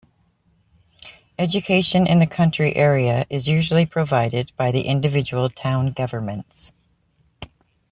Education 1.37 2.07
in 2.07 2.17
the 2.17 2.25
county 2.25 2.75
area 2.75 3.27
is 3.29 3.47
usually 3.47 3.85
provided 3.85 4.51
by 4.57 4.71
the 4.71 4.87
individual 4.87 5.47
town 5.47 5.91
governments. 5.91 6.71